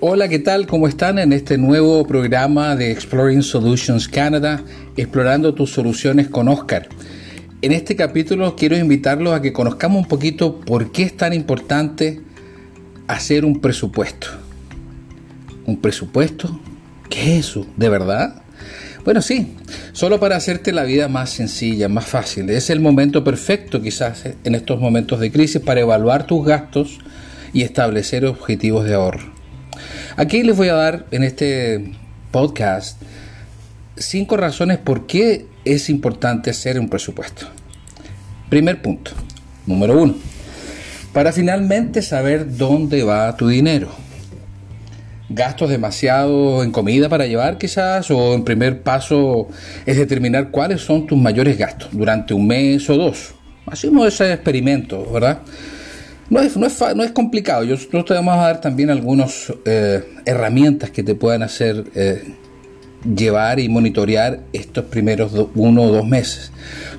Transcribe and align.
Hola, 0.00 0.28
¿qué 0.28 0.38
tal? 0.38 0.66
¿Cómo 0.66 0.88
están 0.88 1.18
en 1.18 1.32
este 1.32 1.56
nuevo 1.56 2.06
programa 2.06 2.76
de 2.76 2.92
Exploring 2.92 3.42
Solutions 3.42 4.08
Canada, 4.08 4.62
explorando 4.94 5.54
tus 5.54 5.72
soluciones 5.72 6.28
con 6.28 6.48
Oscar? 6.48 6.86
En 7.62 7.72
este 7.72 7.96
capítulo 7.96 8.56
quiero 8.56 8.76
invitarlos 8.76 9.32
a 9.32 9.40
que 9.40 9.54
conozcamos 9.54 10.02
un 10.02 10.06
poquito 10.06 10.60
por 10.60 10.92
qué 10.92 11.04
es 11.04 11.16
tan 11.16 11.32
importante 11.32 12.20
hacer 13.06 13.46
un 13.46 13.58
presupuesto. 13.62 14.26
¿Un 15.64 15.80
presupuesto? 15.80 16.60
¿Qué 17.08 17.38
es 17.38 17.46
eso? 17.46 17.66
¿De 17.78 17.88
verdad? 17.88 18.42
Bueno, 19.02 19.22
sí, 19.22 19.54
solo 19.92 20.20
para 20.20 20.36
hacerte 20.36 20.72
la 20.72 20.84
vida 20.84 21.08
más 21.08 21.30
sencilla, 21.30 21.88
más 21.88 22.04
fácil. 22.04 22.50
Es 22.50 22.68
el 22.68 22.80
momento 22.80 23.24
perfecto 23.24 23.80
quizás 23.80 24.24
en 24.44 24.54
estos 24.54 24.78
momentos 24.78 25.20
de 25.20 25.32
crisis 25.32 25.62
para 25.62 25.80
evaluar 25.80 26.26
tus 26.26 26.44
gastos 26.44 26.98
y 27.54 27.62
establecer 27.62 28.26
objetivos 28.26 28.84
de 28.84 28.92
ahorro. 28.92 29.35
Aquí 30.18 30.42
les 30.42 30.56
voy 30.56 30.68
a 30.68 30.74
dar 30.74 31.04
en 31.10 31.22
este 31.24 31.92
podcast 32.30 33.02
cinco 33.98 34.38
razones 34.38 34.78
por 34.78 35.06
qué 35.06 35.44
es 35.66 35.90
importante 35.90 36.48
hacer 36.48 36.80
un 36.80 36.88
presupuesto. 36.88 37.48
Primer 38.48 38.80
punto, 38.80 39.10
número 39.66 40.00
uno, 40.00 40.14
para 41.12 41.32
finalmente 41.32 42.00
saber 42.00 42.56
dónde 42.56 43.02
va 43.02 43.36
tu 43.36 43.48
dinero. 43.48 43.90
Gastos 45.28 45.68
demasiado 45.68 46.62
en 46.64 46.72
comida 46.72 47.10
para 47.10 47.26
llevar 47.26 47.58
quizás 47.58 48.10
o 48.10 48.32
en 48.32 48.42
primer 48.42 48.80
paso 48.80 49.48
es 49.84 49.98
determinar 49.98 50.50
cuáles 50.50 50.80
son 50.80 51.06
tus 51.06 51.18
mayores 51.18 51.58
gastos 51.58 51.90
durante 51.92 52.32
un 52.32 52.46
mes 52.46 52.88
o 52.88 52.96
dos. 52.96 53.34
Hacemos 53.66 54.08
ese 54.08 54.32
experimento, 54.32 55.12
¿verdad? 55.12 55.40
No 56.28 56.40
es, 56.40 56.56
no 56.56 56.66
es, 57.04 57.10
complicado. 57.12 57.62
Yo, 57.62 57.76
nosotros 57.76 58.04
te 58.06 58.14
vamos 58.14 58.34
a 58.34 58.38
dar 58.38 58.60
también 58.60 58.90
algunas 58.90 59.52
eh, 59.64 60.02
herramientas 60.24 60.90
que 60.90 61.04
te 61.04 61.14
puedan 61.14 61.42
hacer 61.42 61.84
eh, 61.94 62.34
llevar 63.14 63.60
y 63.60 63.68
monitorear 63.68 64.40
estos 64.52 64.86
primeros 64.86 65.32
uno 65.54 65.82
o 65.82 65.92
dos 65.92 66.06
meses. 66.06 66.50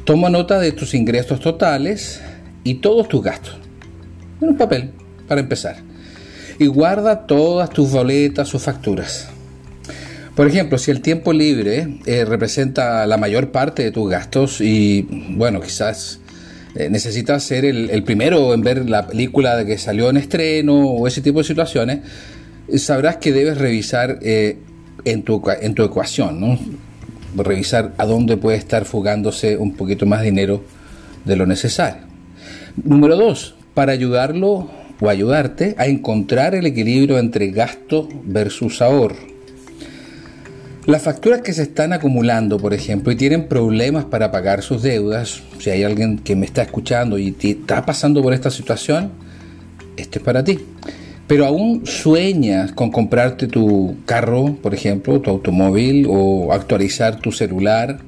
Toma 0.06 0.30
nota 0.30 0.60
de 0.60 0.72
tus 0.72 0.94
ingresos 0.94 1.42
totales 1.42 2.22
y 2.64 2.76
todos 2.76 3.10
tus 3.10 3.22
gastos. 3.22 3.58
En 4.42 4.50
un 4.50 4.58
papel, 4.58 4.92
para 5.28 5.42
empezar. 5.42 5.78
Y 6.60 6.68
guarda 6.68 7.28
todas 7.28 7.70
tus 7.70 7.92
boletas 7.92 8.56
o 8.56 8.60
facturas. 8.60 9.28
Por 10.36 10.48
ejemplo, 10.48 10.78
si 10.78 10.92
el 10.92 11.02
tiempo 11.02 11.34
libre 11.34 11.98
eh, 12.06 12.24
representa 12.24 13.06
la 13.08 13.18
mayor 13.18 13.52
parte 13.52 13.84
de 13.84 13.92
tus 13.92 14.10
gastos 14.10 14.62
y, 14.62 15.02
bueno, 15.32 15.60
quizás 15.60 16.20
necesitas 16.76 17.44
ser 17.44 17.66
el, 17.66 18.04
primero 18.04 18.54
en 18.54 18.62
ver 18.62 18.90
la 18.90 19.08
película 19.08 19.66
que 19.66 19.78
salió 19.78 20.10
en 20.10 20.18
estreno 20.18 20.76
o 20.76 21.08
ese 21.08 21.22
tipo 21.22 21.40
de 21.40 21.46
situaciones, 21.46 22.00
sabrás 22.76 23.18
que 23.18 23.32
debes 23.32 23.58
revisar 23.58 24.20
eh, 24.22 24.58
en, 25.06 25.24
tu, 25.24 25.42
en 25.62 25.74
tu 25.74 25.84
ecuación, 25.84 26.60
revisar 27.36 27.94
a 27.98 28.06
dónde 28.06 28.38
puede 28.38 28.58
estar 28.58 28.86
fugándose 28.86 29.58
un 29.58 29.74
poquito 29.76 30.06
más 30.06 30.22
dinero 30.22 30.64
de 31.26 31.36
lo 31.36 31.46
necesario. 31.46 32.04
Número 32.84 33.16
dos, 33.16 33.56
para 33.74 33.92
ayudarlo 33.92 34.70
o 35.00 35.10
ayudarte 35.10 35.76
a 35.78 35.88
encontrar 35.88 36.56
el 36.56 36.66
equilibrio 36.66 37.20
entre 37.20 37.52
gasto 37.52 38.08
versus 38.24 38.82
ahorro. 38.82 39.37
Las 40.88 41.02
facturas 41.02 41.42
que 41.42 41.52
se 41.52 41.64
están 41.64 41.92
acumulando, 41.92 42.58
por 42.58 42.74
ejemplo, 42.74 43.12
y 43.12 43.18
tienen 43.18 43.50
problemas 43.50 44.06
para 44.06 44.32
pagar 44.32 44.62
sus 44.62 44.84
deudas, 44.84 45.44
si 45.60 45.70
hay 45.70 45.84
alguien 45.84 46.18
que 46.18 46.38
me 46.38 46.46
está 46.46 46.62
escuchando 46.62 47.18
y 47.18 47.36
está 47.42 47.86
pasando 47.86 48.24
por 48.24 48.34
esta 48.34 48.50
situación, 48.50 49.12
este 49.98 50.20
es 50.20 50.24
para 50.24 50.46
ti. 50.46 50.60
Pero 51.28 51.46
aún 51.46 51.86
sueñas 51.86 52.72
con 52.72 52.90
comprarte 52.90 53.48
tu 53.48 53.98
carro, 54.06 54.56
por 54.62 54.74
ejemplo, 54.74 55.20
tu 55.20 55.30
automóvil 55.30 56.08
o 56.10 56.54
actualizar 56.54 57.20
tu 57.20 57.34
celular, 57.34 58.00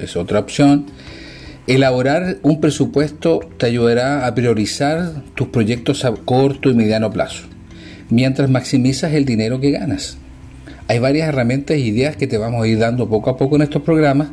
es 0.00 0.16
otra 0.16 0.40
opción. 0.40 0.86
Elaborar 1.68 2.38
un 2.42 2.60
presupuesto 2.60 3.38
te 3.58 3.66
ayudará 3.66 4.26
a 4.26 4.34
priorizar 4.34 5.22
tus 5.36 5.46
proyectos 5.46 6.04
a 6.04 6.10
corto 6.10 6.68
y 6.68 6.74
mediano 6.74 7.12
plazo, 7.12 7.44
mientras 8.10 8.50
maximizas 8.50 9.12
el 9.12 9.24
dinero 9.24 9.60
que 9.60 9.70
ganas. 9.70 10.18
Hay 10.88 10.98
varias 10.98 11.28
herramientas 11.28 11.76
e 11.76 11.80
ideas 11.80 12.16
que 12.16 12.26
te 12.26 12.38
vamos 12.38 12.64
a 12.64 12.66
ir 12.66 12.78
dando 12.78 13.08
poco 13.08 13.30
a 13.30 13.36
poco 13.36 13.56
en 13.56 13.62
estos 13.62 13.82
programas 13.82 14.28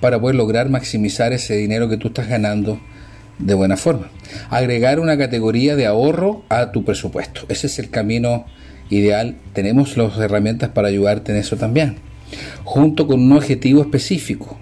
para 0.00 0.20
poder 0.20 0.36
lograr 0.36 0.68
maximizar 0.70 1.32
ese 1.32 1.56
dinero 1.56 1.88
que 1.88 1.98
tú 1.98 2.08
estás 2.08 2.28
ganando 2.28 2.80
de 3.38 3.54
buena 3.54 3.76
forma. 3.76 4.10
Agregar 4.48 4.98
una 4.98 5.18
categoría 5.18 5.76
de 5.76 5.86
ahorro 5.86 6.42
a 6.48 6.72
tu 6.72 6.84
presupuesto. 6.84 7.42
Ese 7.48 7.66
es 7.66 7.78
el 7.78 7.90
camino 7.90 8.46
ideal. 8.88 9.36
Tenemos 9.52 9.96
las 9.96 10.16
herramientas 10.18 10.70
para 10.70 10.88
ayudarte 10.88 11.32
en 11.32 11.38
eso 11.38 11.56
también. 11.56 11.96
Junto 12.64 13.06
con 13.06 13.20
un 13.20 13.32
objetivo 13.32 13.82
específico. 13.82 14.58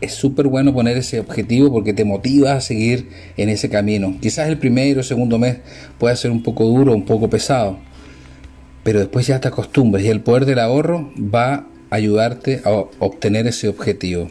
Es 0.00 0.12
súper 0.14 0.46
bueno 0.46 0.72
poner 0.72 0.96
ese 0.96 1.18
objetivo 1.18 1.72
porque 1.72 1.92
te 1.92 2.04
motiva 2.04 2.52
a 2.52 2.60
seguir 2.60 3.08
en 3.36 3.48
ese 3.48 3.68
camino. 3.68 4.16
Quizás 4.20 4.48
el 4.48 4.58
primero 4.58 5.00
o 5.00 5.02
segundo 5.02 5.40
mes 5.40 5.58
pueda 5.98 6.14
ser 6.14 6.30
un 6.30 6.44
poco 6.44 6.64
duro, 6.66 6.94
un 6.94 7.04
poco 7.04 7.28
pesado 7.28 7.87
pero 8.88 9.00
después 9.00 9.26
ya 9.26 9.38
te 9.38 9.48
acostumbras 9.48 10.02
y 10.02 10.08
el 10.08 10.22
poder 10.22 10.46
del 10.46 10.60
ahorro 10.60 11.12
va 11.18 11.52
a 11.52 11.66
ayudarte 11.90 12.62
a 12.64 12.70
obtener 13.00 13.46
ese 13.46 13.68
objetivo. 13.68 14.30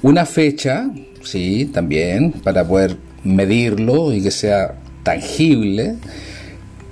Una 0.00 0.24
fecha, 0.24 0.90
sí, 1.22 1.66
también, 1.70 2.32
para 2.32 2.66
poder 2.66 2.96
medirlo 3.24 4.14
y 4.14 4.22
que 4.22 4.30
sea 4.30 4.76
tangible, 5.02 5.96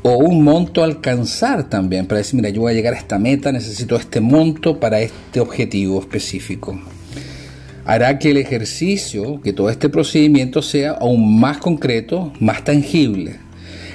o 0.02 0.18
un 0.18 0.44
monto 0.44 0.82
a 0.82 0.84
alcanzar 0.84 1.70
también, 1.70 2.04
para 2.04 2.18
decir, 2.18 2.34
mira, 2.34 2.50
yo 2.50 2.60
voy 2.60 2.72
a 2.72 2.74
llegar 2.74 2.92
a 2.92 2.98
esta 2.98 3.18
meta, 3.18 3.52
necesito 3.52 3.96
este 3.96 4.20
monto 4.20 4.78
para 4.78 5.00
este 5.00 5.40
objetivo 5.40 6.00
específico. 6.00 6.78
Hará 7.86 8.18
que 8.18 8.32
el 8.32 8.36
ejercicio, 8.36 9.40
que 9.40 9.54
todo 9.54 9.70
este 9.70 9.88
procedimiento 9.88 10.60
sea 10.60 10.90
aún 10.90 11.40
más 11.40 11.56
concreto, 11.56 12.34
más 12.38 12.64
tangible. 12.64 13.47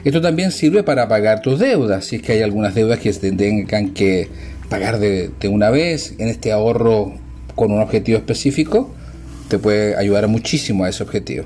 Esto 0.03 0.19
también 0.19 0.51
sirve 0.51 0.83
para 0.83 1.07
pagar 1.07 1.41
tus 1.41 1.59
deudas, 1.59 2.05
si 2.05 2.17
es 2.17 2.21
que 2.21 2.33
hay 2.33 2.41
algunas 2.41 2.75
deudas 2.75 2.99
que 2.99 3.13
se 3.13 3.31
tengan 3.31 3.93
que 3.93 4.27
pagar 4.69 4.99
de, 4.99 5.31
una 5.49 5.69
vez 5.69 6.15
en 6.17 6.27
este 6.27 6.51
ahorro 6.51 7.13
con 7.55 7.71
un 7.71 7.79
objetivo 7.79 8.17
específico, 8.17 8.93
te 9.47 9.59
puede 9.59 9.95
ayudar 9.95 10.27
muchísimo 10.27 10.83
a 10.83 10.89
ese 10.89 11.03
objetivo. 11.03 11.45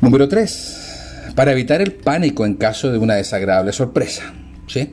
Número 0.00 0.28
3. 0.28 1.32
Para 1.34 1.52
evitar 1.52 1.80
el 1.80 1.92
pánico 1.92 2.46
en 2.46 2.54
caso 2.54 2.92
de 2.92 2.98
una 2.98 3.14
desagradable 3.14 3.72
sorpresa. 3.72 4.32
¿sí? 4.68 4.90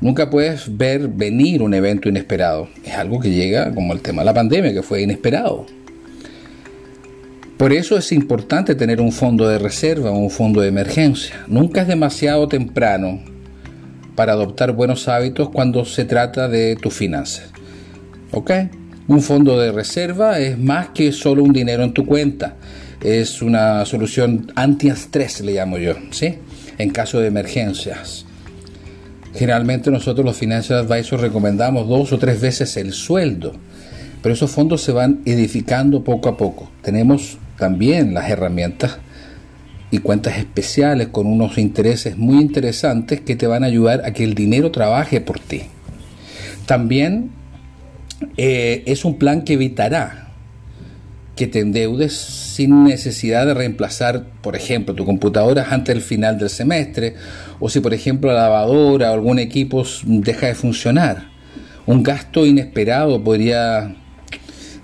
Nunca 0.00 0.30
puedes 0.30 0.76
ver 0.76 1.08
venir 1.08 1.62
un 1.62 1.74
evento 1.74 2.08
inesperado. 2.08 2.68
Es 2.84 2.94
algo 2.94 3.20
que 3.20 3.30
llega 3.30 3.72
como 3.72 3.92
el 3.92 4.00
tema 4.00 4.22
de 4.22 4.26
la 4.26 4.34
pandemia, 4.34 4.72
que 4.72 4.82
fue 4.82 5.02
inesperado. 5.02 5.66
Por 7.58 7.72
eso 7.72 7.98
es 7.98 8.12
importante 8.12 8.76
tener 8.76 9.00
un 9.00 9.10
fondo 9.10 9.48
de 9.48 9.58
reserva 9.58 10.12
un 10.12 10.30
fondo 10.30 10.60
de 10.60 10.68
emergencia. 10.68 11.44
Nunca 11.48 11.82
es 11.82 11.88
demasiado 11.88 12.46
temprano 12.46 13.20
para 14.14 14.34
adoptar 14.34 14.70
buenos 14.70 15.08
hábitos 15.08 15.48
cuando 15.50 15.84
se 15.84 16.04
trata 16.04 16.48
de 16.48 16.76
tus 16.76 16.94
finanzas. 16.94 17.50
¿Ok? 18.30 18.52
Un 19.08 19.22
fondo 19.22 19.58
de 19.58 19.72
reserva 19.72 20.38
es 20.38 20.56
más 20.56 20.90
que 20.90 21.10
solo 21.10 21.42
un 21.42 21.52
dinero 21.52 21.82
en 21.82 21.94
tu 21.94 22.06
cuenta. 22.06 22.54
Es 23.02 23.42
una 23.42 23.84
solución 23.86 24.52
anti-estrés, 24.54 25.40
le 25.40 25.54
llamo 25.54 25.78
yo, 25.78 25.94
¿sí? 26.12 26.36
En 26.78 26.90
caso 26.90 27.18
de 27.18 27.26
emergencias. 27.26 28.24
Generalmente 29.34 29.90
nosotros 29.90 30.24
los 30.24 30.36
Financial 30.36 30.78
Advisors 30.78 31.22
recomendamos 31.22 31.88
dos 31.88 32.12
o 32.12 32.18
tres 32.20 32.40
veces 32.40 32.76
el 32.76 32.92
sueldo, 32.92 33.52
pero 34.22 34.32
esos 34.32 34.52
fondos 34.52 34.80
se 34.80 34.92
van 34.92 35.22
edificando 35.24 36.04
poco 36.04 36.28
a 36.28 36.36
poco. 36.36 36.70
Tenemos 36.82 37.38
también 37.58 38.14
las 38.14 38.30
herramientas 38.30 38.98
y 39.90 39.98
cuentas 39.98 40.38
especiales 40.38 41.08
con 41.08 41.26
unos 41.26 41.58
intereses 41.58 42.16
muy 42.16 42.40
interesantes 42.40 43.20
que 43.20 43.36
te 43.36 43.46
van 43.46 43.64
a 43.64 43.66
ayudar 43.66 44.02
a 44.04 44.12
que 44.12 44.24
el 44.24 44.34
dinero 44.34 44.70
trabaje 44.70 45.20
por 45.20 45.40
ti. 45.40 45.62
También 46.66 47.30
eh, 48.36 48.82
es 48.86 49.04
un 49.04 49.18
plan 49.18 49.42
que 49.42 49.54
evitará 49.54 50.28
que 51.38 51.46
te 51.46 51.60
endeudes 51.60 52.14
sin 52.14 52.82
necesidad 52.82 53.46
de 53.46 53.54
reemplazar, 53.54 54.24
por 54.42 54.56
ejemplo, 54.56 54.92
tu 54.94 55.04
computadora 55.04 55.68
antes 55.70 55.94
del 55.94 56.02
final 56.02 56.36
del 56.36 56.50
semestre, 56.50 57.14
o 57.60 57.68
si, 57.68 57.78
por 57.78 57.94
ejemplo, 57.94 58.32
la 58.32 58.42
lavadora 58.42 59.12
o 59.12 59.14
algún 59.14 59.38
equipo 59.38 59.84
deja 60.04 60.48
de 60.48 60.56
funcionar. 60.56 61.28
Un 61.86 62.02
gasto 62.02 62.44
inesperado 62.44 63.22
podría 63.22 63.94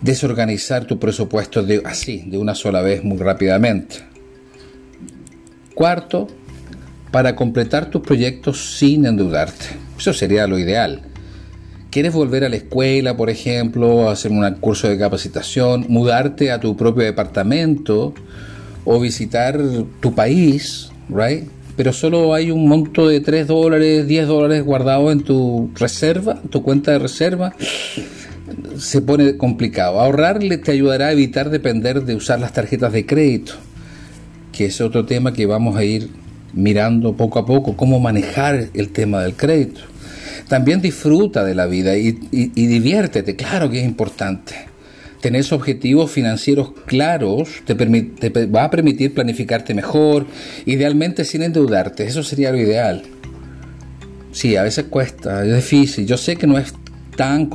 desorganizar 0.04 0.84
tu 0.84 0.98
presupuesto 0.98 1.62
de, 1.62 1.80
así, 1.86 2.24
de 2.26 2.36
una 2.36 2.54
sola 2.54 2.82
vez, 2.82 3.02
muy 3.02 3.16
rápidamente. 3.16 3.96
Cuarto, 5.74 6.28
para 7.10 7.34
completar 7.34 7.88
tus 7.88 8.02
proyectos 8.02 8.76
sin 8.76 9.06
endeudarte. 9.06 9.64
Eso 9.98 10.12
sería 10.12 10.46
lo 10.46 10.58
ideal. 10.58 11.00
¿Quieres 11.90 12.12
volver 12.12 12.44
a 12.44 12.50
la 12.50 12.56
escuela, 12.56 13.16
por 13.16 13.30
ejemplo, 13.30 14.10
hacer 14.10 14.30
un 14.30 14.44
curso 14.56 14.88
de 14.88 14.98
capacitación, 14.98 15.86
mudarte 15.88 16.50
a 16.50 16.60
tu 16.60 16.76
propio 16.76 17.04
departamento 17.04 18.12
o 18.84 19.00
visitar 19.00 19.58
tu 20.00 20.14
país, 20.14 20.90
right? 21.08 21.44
pero 21.76 21.92
solo 21.92 22.34
hay 22.34 22.50
un 22.50 22.68
monto 22.68 23.08
de 23.08 23.20
3 23.20 23.46
dólares, 23.46 24.06
10 24.06 24.28
dólares 24.28 24.64
guardado 24.64 25.10
en 25.10 25.22
tu 25.22 25.70
reserva, 25.74 26.40
tu 26.50 26.62
cuenta 26.62 26.92
de 26.92 26.98
reserva, 27.00 27.54
se 28.78 29.00
pone 29.00 29.36
complicado. 29.36 30.00
Ahorrarle 30.00 30.58
te 30.58 30.72
ayudará 30.72 31.08
a 31.08 31.12
evitar 31.12 31.50
depender 31.50 32.02
de 32.04 32.14
usar 32.14 32.40
las 32.40 32.52
tarjetas 32.52 32.92
de 32.92 33.06
crédito, 33.06 33.52
que 34.52 34.66
es 34.66 34.80
otro 34.80 35.04
tema 35.04 35.32
que 35.32 35.46
vamos 35.46 35.76
a 35.76 35.84
ir 35.84 36.10
mirando 36.52 37.14
poco 37.14 37.38
a 37.38 37.46
poco, 37.46 37.76
cómo 37.76 38.00
manejar 38.00 38.68
el 38.74 38.90
tema 38.90 39.22
del 39.22 39.34
crédito. 39.34 39.80
También 40.48 40.80
disfruta 40.80 41.44
de 41.44 41.54
la 41.54 41.66
vida 41.66 41.96
y, 41.96 42.12
diviértete, 42.12 43.34
claro 43.34 43.70
que 43.70 43.80
es 43.80 43.84
importante. 43.84 44.54
Tener 45.20 45.44
objetivos 45.52 46.10
financieros 46.10 46.72
claros 46.84 47.48
te, 47.64 47.74
te 47.74 48.46
va 48.46 48.64
a 48.64 48.70
permitir 48.70 49.14
planificarte 49.14 49.72
mejor, 49.72 50.26
idealmente 50.66 51.24
sin 51.24 51.42
endeudarte, 51.42 52.04
eso 52.04 52.22
sería 52.22 52.52
lo 52.52 52.58
ideal. 52.58 53.02
Sí, 54.32 54.56
a 54.56 54.64
veces 54.64 54.86
cuesta, 54.90 55.46
es 55.46 55.54
difícil, 55.54 56.06
yo 56.06 56.18
sé 56.18 56.36
que 56.36 56.46
no 56.46 56.58
es 56.58 56.74
tan 57.16 57.46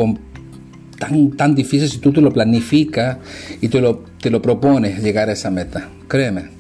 tan, 0.99 1.31
tan 1.31 1.55
difícil 1.55 1.89
si 1.89 1.97
tú 1.97 2.13
te 2.13 2.21
lo 2.21 2.31
planificas 2.31 3.17
y 3.61 3.69
te 3.69 3.81
lo, 3.81 4.03
te 4.21 4.29
lo 4.29 4.41
propones 4.41 5.01
llegar 5.01 5.29
a 5.29 5.33
esa 5.33 5.49
meta. 5.49 5.89
Créeme. 6.07 6.59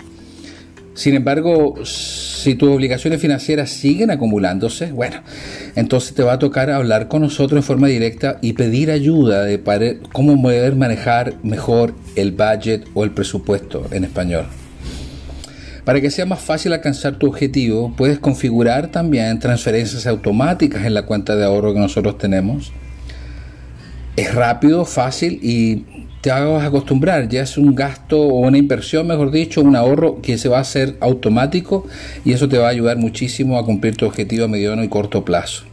Sin 0.99 1.15
embargo, 1.15 1.75
si 1.85 2.55
tus 2.55 2.69
obligaciones 2.69 3.21
financieras 3.21 3.69
siguen 3.69 4.11
acumulándose, 4.11 4.91
bueno, 4.91 5.21
entonces 5.75 6.13
te 6.13 6.23
va 6.23 6.33
a 6.33 6.39
tocar 6.39 6.69
hablar 6.69 7.07
con 7.07 7.21
nosotros 7.21 7.59
en 7.59 7.63
forma 7.63 7.87
directa 7.87 8.37
y 8.41 8.51
pedir 8.51 8.91
ayuda 8.91 9.45
de 9.45 9.59
para 9.59 9.97
cómo 10.11 10.41
poder 10.41 10.75
manejar 10.75 11.35
mejor 11.41 11.93
el 12.17 12.33
budget 12.33 12.85
o 12.95 13.05
el 13.05 13.11
presupuesto 13.11 13.85
en 13.91 14.03
español. 14.03 14.47
Para 15.85 16.01
que 16.01 16.11
sea 16.11 16.25
más 16.25 16.41
fácil 16.41 16.73
alcanzar 16.73 17.15
tu 17.15 17.27
objetivo, 17.27 17.93
puedes 17.95 18.19
configurar 18.19 18.91
también 18.91 19.39
transferencias 19.39 20.05
automáticas 20.05 20.85
en 20.85 20.93
la 20.93 21.05
cuenta 21.05 21.37
de 21.37 21.45
ahorro 21.45 21.73
que 21.73 21.79
nosotros 21.79 22.17
tenemos 22.17 22.73
es 24.15 24.33
rápido, 24.33 24.85
fácil 24.85 25.39
y 25.41 25.85
te 26.21 26.29
vas 26.29 26.63
acostumbrar. 26.63 27.29
Ya 27.29 27.41
es 27.41 27.57
un 27.57 27.75
gasto 27.75 28.21
o 28.21 28.47
una 28.47 28.57
inversión, 28.57 29.07
mejor 29.07 29.31
dicho, 29.31 29.61
un 29.61 29.75
ahorro 29.75 30.21
que 30.21 30.37
se 30.37 30.49
va 30.49 30.57
a 30.57 30.61
hacer 30.61 30.97
automático 30.99 31.85
y 32.25 32.33
eso 32.33 32.49
te 32.49 32.57
va 32.57 32.67
a 32.67 32.71
ayudar 32.71 32.97
muchísimo 32.97 33.57
a 33.57 33.65
cumplir 33.65 33.95
tu 33.95 34.05
objetivo 34.05 34.45
a 34.45 34.47
mediano 34.47 34.83
y 34.83 34.89
corto 34.89 35.23
plazo. 35.23 35.63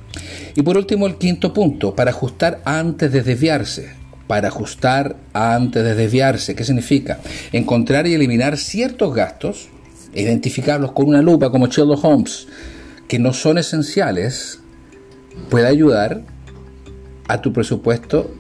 Y 0.55 0.63
por 0.63 0.77
último, 0.77 1.07
el 1.07 1.17
quinto 1.17 1.53
punto, 1.53 1.95
para 1.95 2.11
ajustar 2.11 2.61
antes 2.65 3.13
de 3.13 3.23
desviarse. 3.23 3.91
Para 4.27 4.49
ajustar 4.49 5.17
antes 5.33 5.85
de 5.85 5.95
desviarse. 5.95 6.55
¿Qué 6.55 6.65
significa? 6.65 7.19
Encontrar 7.53 8.07
y 8.07 8.15
eliminar 8.15 8.57
ciertos 8.57 9.15
gastos, 9.15 9.69
identificarlos 10.15 10.93
con 10.93 11.09
una 11.09 11.23
lupa 11.23 11.51
como 11.51 11.67
Sherlock 11.67 12.05
Holmes, 12.05 12.49
que 13.07 13.19
no 13.19 13.33
son 13.33 13.59
esenciales, 13.59 14.61
puede 15.51 15.67
ayudar 15.67 16.23
a 17.29 17.41
tu 17.41 17.53
presupuesto 17.53 18.31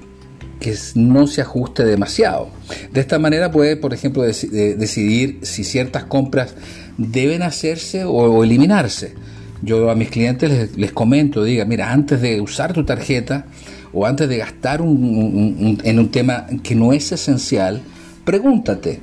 que 0.60 0.74
no 0.94 1.26
se 1.26 1.42
ajuste 1.42 1.84
demasiado. 1.84 2.48
De 2.92 3.00
esta 3.00 3.18
manera 3.18 3.50
puedes, 3.50 3.76
por 3.76 3.92
ejemplo, 3.92 4.22
decidir 4.22 5.40
si 5.42 5.64
ciertas 5.64 6.04
compras 6.04 6.54
deben 6.96 7.42
hacerse 7.42 8.04
o, 8.04 8.42
eliminarse. 8.42 9.14
Yo 9.62 9.90
a 9.90 9.94
mis 9.94 10.10
clientes 10.10 10.76
les, 10.76 10.92
comento, 10.92 11.44
diga, 11.44 11.64
mira, 11.64 11.92
antes 11.92 12.20
de 12.20 12.40
usar 12.40 12.72
tu 12.72 12.84
tarjeta 12.84 13.46
o 13.92 14.06
antes 14.06 14.28
de 14.28 14.38
gastar 14.38 14.80
en 14.80 15.98
un 15.98 16.08
tema 16.10 16.46
que 16.62 16.74
no 16.74 16.92
es 16.92 17.12
esencial, 17.12 17.82
pregúntate, 18.24 19.00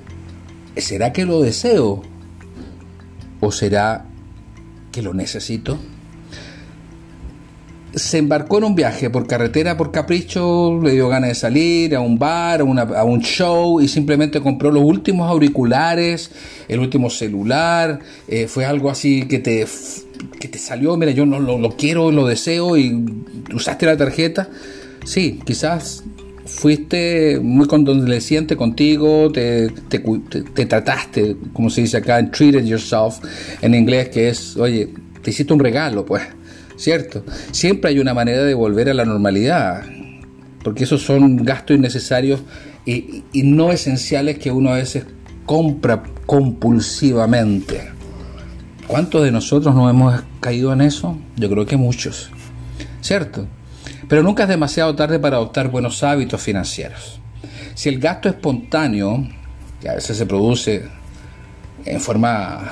¿será 0.77 1.11
que 1.11 1.25
lo 1.25 1.41
deseo? 1.41 2.03
¿O 3.39 3.51
será 3.51 4.05
que 4.91 5.01
lo 5.01 5.13
necesito? 5.13 5.79
Se 7.95 8.17
embarcó 8.17 8.57
en 8.57 8.63
un 8.63 8.75
viaje 8.75 9.09
por 9.09 9.27
carretera 9.27 9.77
por 9.77 9.91
capricho, 9.91 10.79
le 10.81 10.93
dio 10.93 11.09
ganas 11.09 11.29
de 11.29 11.35
salir 11.35 11.95
a 11.95 11.99
un 11.99 12.17
bar, 12.17 12.61
a, 12.61 13.03
un 13.03 13.21
show 13.21 13.81
y 13.81 13.87
simplemente 13.87 14.41
compró 14.41 14.71
los 14.71 14.83
últimos 14.83 15.29
auriculares, 15.29 16.31
el 16.67 16.79
último 16.79 17.09
celular, 17.09 17.99
eh, 18.27 18.47
fue 18.47 18.65
algo 18.65 18.89
así 18.89 19.27
que 19.27 19.39
te, 19.39 19.65
que 20.39 20.47
te 20.47 20.57
salió, 20.57 20.97
mira, 20.97 21.11
yo 21.11 21.25
no 21.25 21.39
lo, 21.39 21.69
quiero, 21.77 22.11
lo 22.11 22.25
deseo 22.25 22.77
y 22.77 23.05
usaste 23.53 23.85
la 23.85 23.97
tarjeta. 23.97 24.49
Sí, 25.05 25.39
quizás 25.45 26.03
fuiste 26.45 27.39
muy 27.41 27.67
condoleciente 27.67 28.55
contigo, 28.57 29.31
te, 29.31 29.69
te, 29.89 29.99
te, 29.99 30.65
trataste, 30.65 31.35
como 31.51 31.69
se 31.69 31.81
dice 31.81 31.97
acá, 31.97 32.29
treated 32.31 32.65
yourself 32.65 33.19
en 33.61 33.75
inglés, 33.75 34.09
que 34.09 34.29
es, 34.29 34.57
oye, 34.57 34.89
te 35.21 35.29
hiciste 35.29 35.53
un 35.53 35.59
regalo, 35.59 36.05
pues 36.05 36.23
¿cierto? 36.75 37.23
Siempre 37.51 37.91
hay 37.91 37.99
una 37.99 38.13
manera 38.13 38.43
de 38.43 38.53
volver 38.53 38.89
a 38.89 38.93
la 38.93 39.05
normalidad, 39.05 39.83
porque 40.63 40.85
esos 40.85 41.01
son 41.01 41.37
gastos 41.37 41.77
innecesarios 41.77 42.41
y, 42.85 43.23
no 43.33 43.71
esenciales 43.71 44.39
que 44.39 44.51
uno 44.51 44.71
a 44.71 44.75
veces 44.75 45.05
compra 45.45 46.03
compulsivamente. 46.25 47.91
¿Cuántos 48.87 49.23
de 49.23 49.31
nosotros 49.31 49.73
no 49.75 49.89
hemos 49.89 50.21
caído 50.39 50.73
en 50.73 50.81
eso? 50.81 51.17
Yo 51.35 51.49
creo 51.49 51.65
que 51.65 51.77
muchos, 51.77 52.31
¿cierto? 53.01 53.47
Pero 54.07 54.23
nunca 54.23 54.43
es 54.43 54.49
demasiado 54.49 54.95
tarde 54.95 55.19
para 55.19 55.37
adoptar 55.37 55.69
buenos 55.69 56.03
hábitos 56.03 56.41
financieros. 56.41 57.19
Si 57.75 57.89
el 57.89 57.99
gasto 57.99 58.29
espontáneo, 58.29 59.27
que 59.81 59.89
a 59.89 59.95
veces 59.95 60.17
se 60.17 60.25
produce 60.25 60.83
en 61.85 61.99
forma 61.99 62.71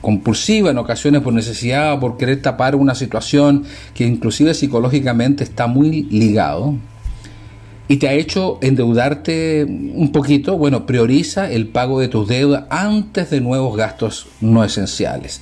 compulsiva, 0.00 0.70
en 0.70 0.78
ocasiones 0.78 1.22
por 1.22 1.32
necesidad 1.32 1.94
o 1.94 2.00
por 2.00 2.16
querer 2.16 2.40
tapar 2.42 2.76
una 2.76 2.94
situación 2.94 3.64
que 3.94 4.04
inclusive 4.06 4.54
psicológicamente 4.54 5.44
está 5.44 5.66
muy 5.66 6.02
ligado 6.04 6.76
y 7.90 7.96
te 7.96 8.06
ha 8.06 8.12
hecho 8.12 8.60
endeudarte 8.62 9.64
un 9.64 10.12
poquito, 10.12 10.56
bueno, 10.56 10.86
prioriza 10.86 11.50
el 11.50 11.66
pago 11.66 11.98
de 11.98 12.06
tus 12.06 12.28
deudas 12.28 12.66
antes 12.70 13.30
de 13.30 13.40
nuevos 13.40 13.76
gastos 13.76 14.28
no 14.40 14.62
esenciales. 14.62 15.40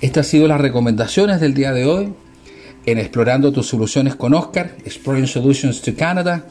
Estas 0.00 0.26
han 0.26 0.30
sido 0.30 0.46
las 0.46 0.60
recomendaciones 0.60 1.40
del 1.40 1.54
día 1.54 1.72
de 1.72 1.86
hoy 1.86 2.12
en 2.86 2.98
Explorando 2.98 3.50
tus 3.50 3.66
soluciones 3.66 4.14
con 4.14 4.32
Oscar, 4.32 4.76
Exploring 4.84 5.26
Solutions 5.26 5.82
to 5.82 5.92
Canada. 5.96 6.46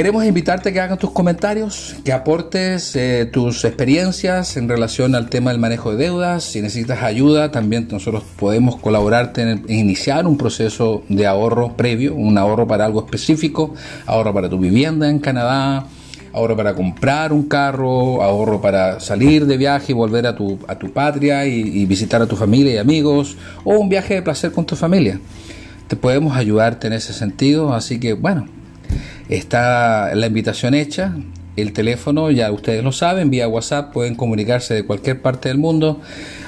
Queremos 0.00 0.24
invitarte 0.24 0.70
a 0.70 0.72
que 0.72 0.80
hagas 0.80 0.98
tus 0.98 1.10
comentarios, 1.10 1.94
que 2.02 2.14
aportes 2.14 2.96
eh, 2.96 3.28
tus 3.30 3.66
experiencias 3.66 4.56
en 4.56 4.66
relación 4.66 5.14
al 5.14 5.28
tema 5.28 5.50
del 5.50 5.60
manejo 5.60 5.90
de 5.90 6.04
deudas. 6.04 6.42
Si 6.42 6.62
necesitas 6.62 7.02
ayuda, 7.02 7.50
también 7.50 7.86
nosotros 7.90 8.24
podemos 8.38 8.76
colaborarte 8.76 9.42
en, 9.42 9.62
iniciar 9.68 10.26
un 10.26 10.38
proceso 10.38 11.02
de 11.10 11.26
ahorro 11.26 11.76
previo, 11.76 12.14
un 12.14 12.38
ahorro 12.38 12.66
para 12.66 12.86
algo 12.86 13.04
específico, 13.04 13.74
ahorro 14.06 14.32
para 14.32 14.48
tu 14.48 14.58
vivienda 14.58 15.10
en 15.10 15.18
Canadá, 15.18 15.84
ahorro 16.32 16.56
para 16.56 16.72
comprar 16.72 17.30
un 17.34 17.42
carro, 17.42 18.22
ahorro 18.22 18.58
para 18.62 19.00
salir 19.00 19.44
de 19.44 19.58
viaje 19.58 19.92
y 19.92 19.94
volver 19.94 20.26
a 20.26 20.34
tu, 20.34 20.58
a 20.66 20.78
tu 20.78 20.90
patria 20.94 21.44
y, 21.44 21.60
y 21.60 21.84
visitar 21.84 22.22
a 22.22 22.26
tu 22.26 22.36
familia 22.36 22.72
y 22.72 22.78
amigos, 22.78 23.36
o 23.64 23.74
un 23.74 23.90
viaje 23.90 24.14
de 24.14 24.22
placer 24.22 24.50
con 24.50 24.64
tu 24.64 24.76
familia. 24.76 25.20
Te 25.88 25.96
podemos 25.96 26.38
ayudarte 26.38 26.86
en 26.86 26.94
ese 26.94 27.12
sentido, 27.12 27.74
así 27.74 28.00
que 28.00 28.14
bueno, 28.14 28.46
Está 29.30 30.12
la 30.16 30.26
invitación 30.26 30.74
hecha, 30.74 31.14
el 31.54 31.72
teléfono, 31.72 32.32
ya 32.32 32.50
ustedes 32.50 32.82
lo 32.82 32.90
saben, 32.90 33.30
vía 33.30 33.46
WhatsApp 33.46 33.92
pueden 33.92 34.16
comunicarse 34.16 34.74
de 34.74 34.84
cualquier 34.84 35.22
parte 35.22 35.48
del 35.48 35.56
mundo 35.56 36.00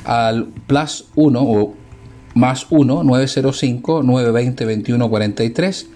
al 0.05 0.49
plus 0.67 1.07
1 1.15 1.41
o 1.41 1.75
más 2.35 2.67
1 2.71 3.05
905 3.05 4.03
920 4.03 4.65
2143. 4.65 5.87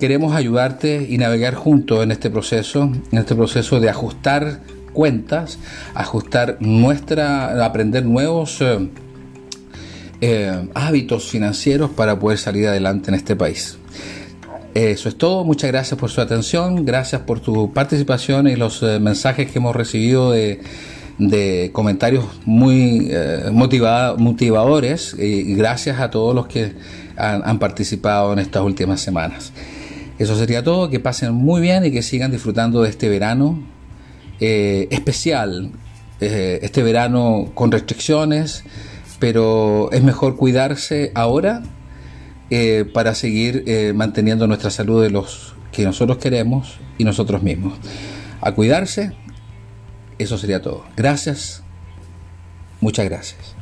Queremos 0.00 0.34
ayudarte 0.34 1.06
y 1.06 1.18
navegar 1.18 1.56
juntos 1.56 2.02
en 2.02 2.10
este 2.10 2.30
proceso, 2.30 2.90
en 3.12 3.18
este 3.18 3.34
proceso 3.34 3.78
de 3.78 3.90
ajustar 3.90 4.60
cuentas, 4.94 5.58
ajustar 5.94 6.56
nuestra, 6.58 7.62
aprender 7.66 8.06
nuevos 8.06 8.62
eh, 8.62 8.88
eh, 10.22 10.68
hábitos 10.72 11.28
financieros 11.28 11.90
para 11.90 12.18
poder 12.18 12.38
salir 12.38 12.66
adelante 12.66 13.10
en 13.10 13.14
este 13.16 13.36
país. 13.36 13.76
Eso 14.74 15.08
es 15.08 15.16
todo, 15.16 15.44
muchas 15.44 15.70
gracias 15.70 16.00
por 16.00 16.10
su 16.10 16.20
atención, 16.20 16.84
gracias 16.84 17.20
por 17.22 17.38
tu 17.38 17.72
participación 17.72 18.48
y 18.48 18.56
los 18.56 18.82
eh, 18.82 18.98
mensajes 18.98 19.48
que 19.48 19.60
hemos 19.60 19.76
recibido 19.76 20.32
de, 20.32 20.60
comentarios 21.72 22.24
muy 22.44 23.06
eh, 23.08 23.50
motivadores. 23.52 25.14
Y 25.16 25.54
gracias 25.54 26.00
a 26.00 26.10
todos 26.10 26.34
los 26.34 26.48
que 26.48 26.72
han, 27.16 27.60
participado 27.60 28.32
en 28.32 28.40
estas 28.40 28.64
últimas 28.64 29.00
semanas. 29.00 29.52
Eso 30.18 30.36
sería 30.36 30.64
todo, 30.64 30.90
que 30.90 30.98
pasen 30.98 31.34
muy 31.34 31.60
bien 31.60 31.84
y 31.84 31.92
que 31.92 32.02
sigan 32.02 32.32
disfrutando 32.32 32.82
de 32.82 32.90
este 32.90 33.08
verano 33.08 33.62
eh, 34.40 34.88
especial, 34.90 35.70
este 36.18 36.82
verano 36.82 37.52
con 37.54 37.70
restricciones, 37.70 38.64
pero 39.20 39.92
es 39.92 40.02
mejor 40.02 40.34
cuidarse 40.34 41.12
ahora 41.14 41.62
eh, 42.56 42.84
para 42.84 43.16
seguir 43.16 43.64
eh, 43.66 43.92
manteniendo 43.96 44.46
nuestra 44.46 44.70
salud 44.70 45.02
de 45.02 45.10
los 45.10 45.54
que 45.72 45.82
nosotros 45.82 46.18
queremos 46.18 46.78
y 46.98 47.02
nosotros 47.02 47.42
mismos. 47.42 47.76
A 48.40 48.52
cuidarse, 48.52 49.10
eso 50.20 50.38
sería 50.38 50.62
todo. 50.62 50.84
Gracias, 50.96 51.64
muchas 52.80 53.06
gracias. 53.06 53.56